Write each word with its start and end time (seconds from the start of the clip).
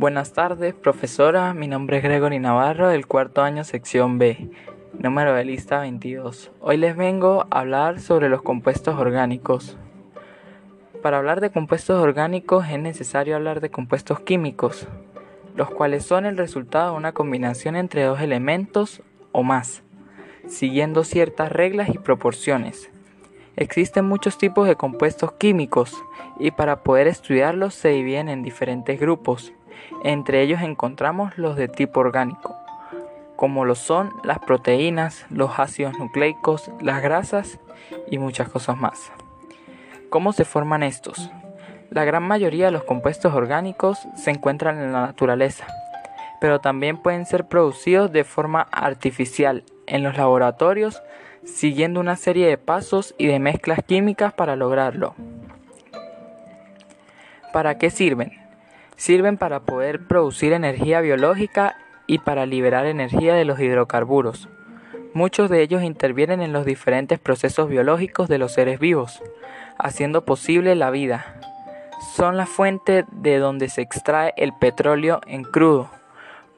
Buenas 0.00 0.32
tardes, 0.32 0.72
profesora. 0.72 1.52
Mi 1.52 1.68
nombre 1.68 1.98
es 1.98 2.02
Gregory 2.02 2.38
Navarro, 2.38 2.88
del 2.88 3.06
cuarto 3.06 3.42
año, 3.42 3.64
sección 3.64 4.16
B, 4.16 4.48
número 4.98 5.34
de 5.34 5.44
lista 5.44 5.80
22. 5.80 6.52
Hoy 6.62 6.78
les 6.78 6.96
vengo 6.96 7.46
a 7.50 7.60
hablar 7.60 8.00
sobre 8.00 8.30
los 8.30 8.40
compuestos 8.40 8.98
orgánicos. 8.98 9.76
Para 11.02 11.18
hablar 11.18 11.42
de 11.42 11.50
compuestos 11.50 12.02
orgánicos 12.02 12.66
es 12.70 12.78
necesario 12.78 13.36
hablar 13.36 13.60
de 13.60 13.70
compuestos 13.70 14.20
químicos, 14.20 14.88
los 15.54 15.68
cuales 15.68 16.06
son 16.06 16.24
el 16.24 16.38
resultado 16.38 16.92
de 16.92 16.96
una 16.96 17.12
combinación 17.12 17.76
entre 17.76 18.04
dos 18.04 18.22
elementos 18.22 19.02
o 19.32 19.42
más, 19.42 19.82
siguiendo 20.48 21.04
ciertas 21.04 21.52
reglas 21.52 21.90
y 21.90 21.98
proporciones. 21.98 22.90
Existen 23.54 24.06
muchos 24.06 24.38
tipos 24.38 24.66
de 24.66 24.76
compuestos 24.76 25.32
químicos 25.32 25.94
y 26.38 26.52
para 26.52 26.84
poder 26.84 27.06
estudiarlos 27.06 27.74
se 27.74 27.90
dividen 27.90 28.30
en 28.30 28.42
diferentes 28.42 28.98
grupos. 28.98 29.52
Entre 30.04 30.42
ellos 30.42 30.62
encontramos 30.62 31.36
los 31.36 31.56
de 31.56 31.68
tipo 31.68 32.00
orgánico, 32.00 32.56
como 33.36 33.64
lo 33.64 33.74
son 33.74 34.12
las 34.22 34.38
proteínas, 34.38 35.26
los 35.30 35.58
ácidos 35.58 35.98
nucleicos, 35.98 36.70
las 36.80 37.02
grasas 37.02 37.58
y 38.10 38.18
muchas 38.18 38.48
cosas 38.48 38.76
más. 38.76 39.12
¿Cómo 40.10 40.32
se 40.32 40.44
forman 40.44 40.82
estos? 40.82 41.30
La 41.90 42.04
gran 42.04 42.22
mayoría 42.22 42.66
de 42.66 42.72
los 42.72 42.84
compuestos 42.84 43.34
orgánicos 43.34 43.98
se 44.16 44.30
encuentran 44.30 44.78
en 44.78 44.92
la 44.92 45.02
naturaleza, 45.02 45.66
pero 46.40 46.60
también 46.60 46.98
pueden 46.98 47.26
ser 47.26 47.46
producidos 47.46 48.12
de 48.12 48.24
forma 48.24 48.62
artificial 48.70 49.64
en 49.86 50.02
los 50.02 50.16
laboratorios 50.16 51.02
siguiendo 51.44 52.00
una 52.00 52.16
serie 52.16 52.46
de 52.46 52.58
pasos 52.58 53.14
y 53.18 53.26
de 53.26 53.38
mezclas 53.38 53.80
químicas 53.84 54.32
para 54.32 54.56
lograrlo. 54.56 55.14
¿Para 57.52 57.78
qué 57.78 57.90
sirven? 57.90 58.39
Sirven 59.00 59.38
para 59.38 59.60
poder 59.60 60.06
producir 60.06 60.52
energía 60.52 61.00
biológica 61.00 61.74
y 62.06 62.18
para 62.18 62.44
liberar 62.44 62.84
energía 62.84 63.34
de 63.34 63.46
los 63.46 63.58
hidrocarburos. 63.58 64.50
Muchos 65.14 65.48
de 65.48 65.62
ellos 65.62 65.82
intervienen 65.82 66.42
en 66.42 66.52
los 66.52 66.66
diferentes 66.66 67.18
procesos 67.18 67.70
biológicos 67.70 68.28
de 68.28 68.36
los 68.36 68.52
seres 68.52 68.78
vivos, 68.78 69.22
haciendo 69.78 70.26
posible 70.26 70.74
la 70.74 70.90
vida. 70.90 71.40
Son 72.14 72.36
la 72.36 72.44
fuente 72.44 73.06
de 73.10 73.38
donde 73.38 73.70
se 73.70 73.80
extrae 73.80 74.34
el 74.36 74.52
petróleo 74.52 75.22
en 75.26 75.44
crudo, 75.44 75.88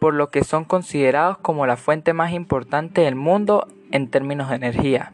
por 0.00 0.12
lo 0.12 0.30
que 0.30 0.42
son 0.42 0.64
considerados 0.64 1.38
como 1.38 1.64
la 1.64 1.76
fuente 1.76 2.12
más 2.12 2.32
importante 2.32 3.02
del 3.02 3.14
mundo 3.14 3.68
en 3.92 4.10
términos 4.10 4.48
de 4.48 4.56
energía. 4.56 5.12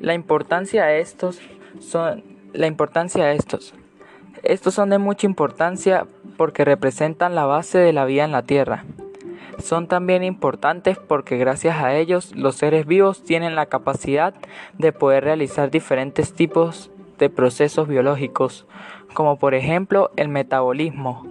La 0.00 0.14
importancia 0.14 0.86
de 0.86 0.98
estos 0.98 1.40
son 1.78 2.24
la 2.52 2.66
importancia 2.66 3.26
de 3.26 3.36
estos. 3.36 3.74
Estos 4.42 4.74
son 4.74 4.90
de 4.90 4.98
mucha 4.98 5.26
importancia 5.26 6.06
porque 6.36 6.64
representan 6.64 7.34
la 7.34 7.46
base 7.46 7.78
de 7.78 7.92
la 7.92 8.04
vida 8.04 8.24
en 8.24 8.32
la 8.32 8.42
Tierra. 8.42 8.84
Son 9.58 9.86
también 9.86 10.22
importantes 10.22 10.98
porque 10.98 11.38
gracias 11.38 11.82
a 11.82 11.94
ellos 11.94 12.34
los 12.36 12.56
seres 12.56 12.86
vivos 12.86 13.24
tienen 13.24 13.54
la 13.54 13.66
capacidad 13.66 14.34
de 14.78 14.92
poder 14.92 15.24
realizar 15.24 15.70
diferentes 15.70 16.34
tipos 16.34 16.90
de 17.18 17.30
procesos 17.30 17.88
biológicos, 17.88 18.66
como 19.14 19.38
por 19.38 19.54
ejemplo 19.54 20.10
el 20.16 20.28
metabolismo. 20.28 21.26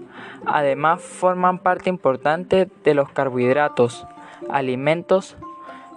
Además 0.46 1.02
forman 1.02 1.60
parte 1.60 1.90
importante 1.90 2.68
de 2.84 2.94
los 2.96 3.10
carbohidratos, 3.12 4.08
alimentos, 4.50 5.38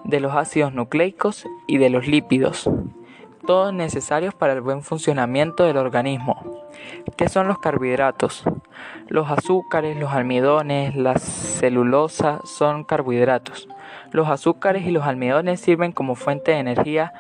de 0.04 0.20
los 0.20 0.34
ácidos 0.34 0.74
nucleicos 0.74 1.46
y 1.66 1.78
de 1.78 1.90
los 1.90 2.06
lípidos, 2.06 2.68
todos 3.48 3.72
necesarios 3.72 4.34
para 4.34 4.52
el 4.52 4.60
buen 4.60 4.82
funcionamiento 4.82 5.64
del 5.64 5.78
organismo. 5.78 6.66
¿Qué 7.16 7.30
son 7.30 7.48
los 7.48 7.58
carbohidratos? 7.58 8.44
Los 9.06 9.30
azúcares, 9.30 9.96
los 9.96 10.12
almidones, 10.12 10.94
la 10.94 11.18
celulosa 11.18 12.40
son 12.44 12.84
carbohidratos. 12.84 13.66
Los 14.10 14.28
azúcares 14.28 14.84
y 14.84 14.90
los 14.90 15.04
almidones 15.04 15.60
sirven 15.62 15.92
como 15.92 16.14
fuente 16.14 16.50
de 16.50 16.58
energía 16.58 17.14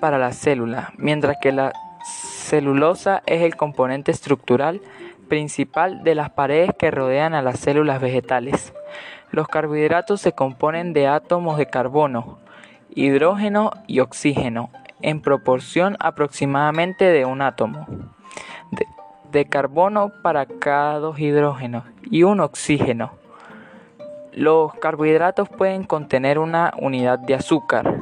para 0.00 0.16
la 0.16 0.32
célula, 0.32 0.94
mientras 0.96 1.36
que 1.42 1.52
la 1.52 1.74
celulosa 2.02 3.22
es 3.26 3.42
el 3.42 3.54
componente 3.54 4.10
estructural 4.10 4.80
principal 5.28 6.02
de 6.02 6.14
las 6.14 6.30
paredes 6.30 6.70
que 6.78 6.90
rodean 6.90 7.34
a 7.34 7.42
las 7.42 7.60
células 7.60 8.00
vegetales. 8.00 8.72
Los 9.30 9.48
carbohidratos 9.48 10.22
se 10.22 10.32
componen 10.32 10.94
de 10.94 11.08
átomos 11.08 11.58
de 11.58 11.66
carbono, 11.66 12.38
hidrógeno 12.94 13.72
y 13.86 14.00
oxígeno, 14.00 14.70
en 15.02 15.20
proporción 15.20 15.96
aproximadamente 16.00 17.04
de 17.04 17.24
un 17.24 17.42
átomo 17.42 17.86
de, 19.30 19.44
carbono 19.46 20.12
para 20.22 20.46
cada 20.46 20.98
dos 20.98 21.18
hidrógenos 21.18 21.84
y 22.10 22.22
un 22.22 22.40
oxígeno. 22.40 23.12
Los 24.32 24.72
carbohidratos 24.74 25.48
pueden 25.48 25.84
contener 25.84 26.38
una 26.38 26.72
unidad 26.78 27.18
de 27.18 27.34
azúcar, 27.34 28.00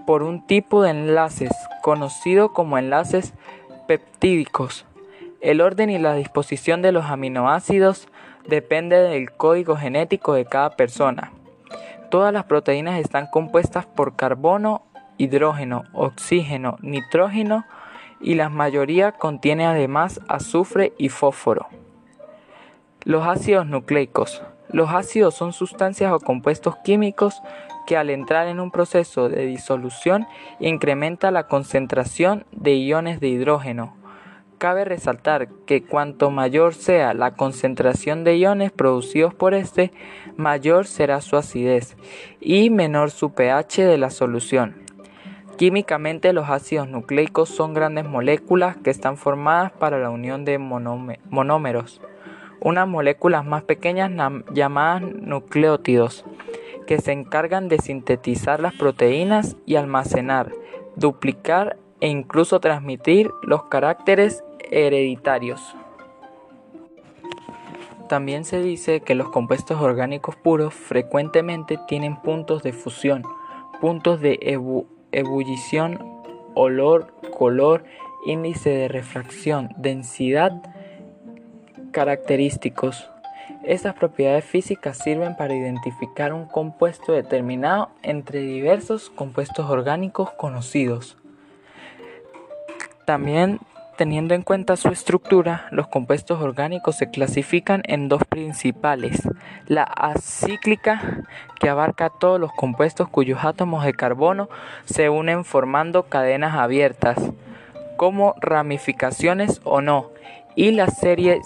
por 0.06 0.24
un 0.24 0.46
tipo 0.46 0.82
de 0.82 0.92
enlaces 0.92 1.52
conocido 1.82 2.54
como 2.54 2.78
enlaces 2.78 3.34
peptídicos. 3.88 4.86
El 5.42 5.62
orden 5.62 5.90
y 5.90 6.00
la 6.00 6.16
disposición 6.16 6.82
de 6.82 6.92
los 6.92 7.06
aminoácidos 7.06 8.08
depende 8.48 8.98
del 8.98 9.32
código 9.32 9.76
genético 9.78 10.34
de 10.34 10.46
cada 10.46 10.72
persona. 10.72 11.32
Todas 12.10 12.34
las 12.34 12.46
proteínas 12.46 13.00
están 13.00 13.28
compuestas 13.28 13.86
por 13.86 14.16
carbono, 14.16 14.82
hidrógeno, 15.18 15.84
oxígeno, 15.94 16.78
nitrógeno 16.82 17.66
y 18.22 18.35
la 18.35 18.50
mayoría 18.50 19.13
contiene 19.13 19.66
además 19.66 20.22
azufre 20.28 20.94
y 20.97 21.09
fósforo. 21.09 21.68
Los 23.03 23.28
ácidos 23.28 23.66
nucleicos. 23.66 24.41
Los 24.69 24.91
ácidos 24.91 25.35
son 25.35 25.53
sustancias 25.53 26.12
o 26.12 26.19
compuestos 26.19 26.75
químicos 26.84 27.41
que 27.88 27.97
al 27.97 28.09
entrar 28.09 28.47
en 28.47 28.59
un 28.59 28.69
proceso 28.69 29.29
de 29.29 29.46
disolución 29.46 30.28
incrementa 30.59 31.31
la 31.31 31.47
concentración 31.47 32.46
de 32.52 32.75
iones 32.75 33.19
de 33.19 33.29
hidrógeno, 33.29 33.96
Cabe 34.59 34.84
resaltar 34.84 35.47
que 35.66 35.84
cuanto 35.85 36.31
mayor 36.31 36.74
sea 36.74 37.13
la 37.13 37.31
concentración 37.31 38.25
de 38.25 38.35
iones 38.35 38.73
producidos 38.73 39.34
por 39.34 39.53
este, 39.53 39.94
mayor 40.35 40.85
será 40.85 41.22
su 41.22 41.38
acidez 41.38 41.96
y 42.41 42.70
menor 42.70 43.09
su 43.09 43.32
pH 43.32 43.85
de 43.85 43.97
la 43.97 44.09
solución. 44.09 44.78
Químicamente 45.59 46.32
los 46.32 46.50
ácidos 46.50 46.88
nucleicos 46.88 47.50
son 47.50 47.73
grandes 47.73 48.06
moléculas 48.06 48.78
que 48.78 48.91
están 48.91 49.17
formadas 49.17 49.73
para 49.73 50.00
la 50.00 50.09
unión 50.09 50.46
de 50.46 50.58
monómeros, 50.58 52.00
unas 52.61 52.88
moléculas 52.88 53.44
más 53.44 53.64
pequeñas 53.64 54.09
llamadas 54.53 55.02
nucleótidos, 55.02 56.23
que 56.88 57.00
se 57.00 57.11
encargan 57.11 57.67
de 57.67 57.78
sintetizar 57.78 58.61
las 58.61 58.73
proteínas 58.73 59.58
y 59.66 59.76
almacenar, 59.76 60.53
duplicar 60.96 61.76
e 62.00 62.08
incluso 62.08 62.61
transmitir 62.61 63.29
los 63.41 63.64
caracteres 63.64 64.46
hereditarios. 64.72 65.76
También 68.08 68.46
se 68.46 68.61
dice 68.61 69.02
que 69.02 69.14
los 69.14 69.28
compuestos 69.28 69.82
orgánicos 69.82 70.38
puros 70.38 70.73
frecuentemente 70.73 71.78
tienen 71.85 72.16
puntos 72.16 72.64
de 72.64 72.72
fusión, 72.72 73.23
puntos 73.82 74.22
de 74.22 74.40
ebullición, 75.11 76.00
olor, 76.56 77.14
color, 77.38 77.84
índice 78.26 78.70
de 78.70 78.88
refracción, 78.88 79.70
densidad, 79.78 80.61
característicos. 81.91 83.09
Estas 83.64 83.96
propiedades 83.96 84.46
físicas 84.46 84.97
sirven 84.97 85.35
para 85.35 85.56
identificar 85.56 86.34
un 86.34 86.46
compuesto 86.46 87.14
determinado 87.14 87.90
entre 88.03 88.40
diversos 88.41 89.09
compuestos 89.09 89.70
orgánicos 89.70 90.32
conocidos. 90.32 91.17
También 93.06 93.59
Teniendo 93.99 94.34
en 94.34 94.43
cuenta 94.43 94.78
su 94.78 94.87
estructura, 94.87 95.67
los 95.72 95.90
compuestos 95.90 96.40
orgánicos 96.40 96.96
se 96.96 97.11
clasifican 97.11 97.81
en 97.84 98.07
dos 98.07 98.23
principales. 98.23 99.28
La 99.67 99.84
acíclica, 99.84 101.25
que 101.59 101.67
abarca 101.67 102.09
todos 102.09 102.40
los 102.40 102.53
compuestos 102.53 103.09
cuyos 103.09 103.43
átomos 103.43 103.84
de 103.84 103.93
carbono 103.93 104.47
se 104.85 105.09
unen 105.09 105.43
formando 105.43 106.03
cadenas 106.03 106.55
abiertas, 106.55 107.17
como 107.97 108.35
ramificaciones 108.40 109.59
o 109.66 109.81
no. 109.81 110.11
Y 110.55 110.72
la 110.72 110.87
serie 110.87 111.41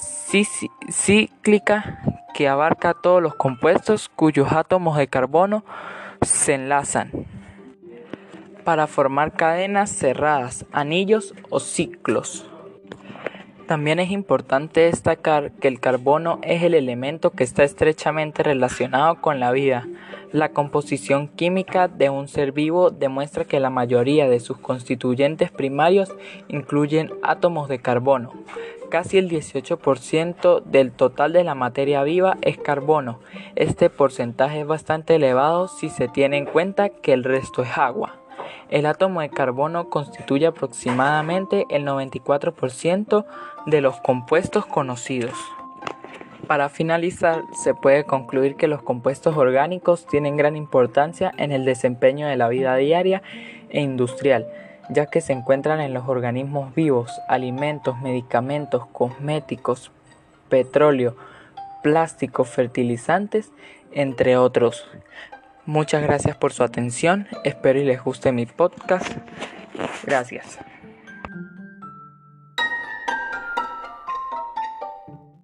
cíclica, 0.91 2.03
que 2.35 2.47
abarca 2.47 2.93
todos 2.93 3.19
los 3.19 3.33
compuestos 3.33 4.09
cuyos 4.09 4.51
átomos 4.51 4.95
de 4.99 5.07
carbono 5.07 5.65
se 6.21 6.53
enlazan 6.53 7.32
para 8.63 8.87
formar 8.87 9.33
cadenas 9.33 9.89
cerradas, 9.91 10.65
anillos 10.71 11.33
o 11.49 11.59
ciclos. 11.59 12.45
También 13.67 13.99
es 13.99 14.11
importante 14.11 14.81
destacar 14.81 15.51
que 15.53 15.69
el 15.69 15.79
carbono 15.79 16.39
es 16.43 16.63
el 16.63 16.73
elemento 16.73 17.31
que 17.31 17.45
está 17.45 17.63
estrechamente 17.63 18.43
relacionado 18.43 19.21
con 19.21 19.39
la 19.39 19.51
vida. 19.51 19.87
La 20.33 20.49
composición 20.49 21.29
química 21.29 21.87
de 21.87 22.09
un 22.09 22.27
ser 22.27 22.51
vivo 22.51 22.89
demuestra 22.89 23.45
que 23.45 23.61
la 23.61 23.69
mayoría 23.69 24.27
de 24.27 24.41
sus 24.41 24.57
constituyentes 24.57 25.49
primarios 25.49 26.13
incluyen 26.49 27.11
átomos 27.23 27.69
de 27.69 27.79
carbono. 27.79 28.33
Casi 28.93 29.17
el 29.17 29.27
18% 29.27 30.61
del 30.65 30.91
total 30.91 31.33
de 31.33 31.43
la 31.43 31.55
materia 31.55 32.03
viva 32.03 32.37
es 32.43 32.59
carbono. 32.59 33.21
Este 33.55 33.89
porcentaje 33.89 34.59
es 34.59 34.67
bastante 34.67 35.15
elevado 35.15 35.67
si 35.67 35.89
se 35.89 36.07
tiene 36.07 36.37
en 36.37 36.45
cuenta 36.45 36.89
que 36.89 37.11
el 37.13 37.23
resto 37.23 37.63
es 37.63 37.75
agua. 37.75 38.17
El 38.69 38.85
átomo 38.85 39.21
de 39.21 39.31
carbono 39.31 39.89
constituye 39.89 40.45
aproximadamente 40.45 41.65
el 41.71 41.87
94% 41.87 43.25
de 43.65 43.81
los 43.81 43.99
compuestos 44.01 44.67
conocidos. 44.67 45.33
Para 46.45 46.69
finalizar, 46.69 47.41
se 47.63 47.73
puede 47.73 48.03
concluir 48.03 48.57
que 48.57 48.67
los 48.67 48.83
compuestos 48.83 49.35
orgánicos 49.35 50.05
tienen 50.05 50.37
gran 50.37 50.55
importancia 50.55 51.31
en 51.39 51.51
el 51.51 51.65
desempeño 51.65 52.27
de 52.27 52.37
la 52.37 52.47
vida 52.47 52.75
diaria 52.75 53.23
e 53.71 53.81
industrial, 53.81 54.45
ya 54.89 55.05
que 55.05 55.21
se 55.21 55.33
encuentran 55.33 55.81
en 55.81 55.93
los 55.93 56.07
organismos 56.07 56.73
vivos, 56.75 57.21
alimentos, 57.27 57.99
medicamentos, 58.01 58.85
cosméticos, 58.87 59.91
petróleo, 60.49 61.15
plásticos, 61.81 62.49
fertilizantes, 62.49 63.51
entre 63.91 64.37
otros. 64.37 64.87
Muchas 65.65 66.03
gracias 66.03 66.35
por 66.35 66.51
su 66.53 66.63
atención. 66.63 67.27
Espero 67.43 67.79
y 67.79 67.85
les 67.85 68.03
guste 68.03 68.31
mi 68.31 68.45
podcast. 68.45 69.07
Gracias. 70.03 70.59